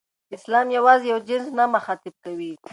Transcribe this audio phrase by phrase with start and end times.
[0.35, 2.51] اسلام یوازې یو جنس نه مخاطب کوي.